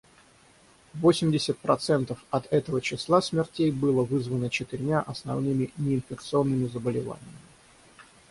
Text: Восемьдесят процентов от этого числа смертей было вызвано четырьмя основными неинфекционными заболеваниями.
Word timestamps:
Восемьдесят 0.95 1.59
процентов 1.59 2.25
от 2.31 2.51
этого 2.51 2.81
числа 2.81 3.21
смертей 3.21 3.69
было 3.69 4.03
вызвано 4.03 4.49
четырьмя 4.49 4.99
основными 4.99 5.71
неинфекционными 5.77 6.65
заболеваниями. 6.65 7.37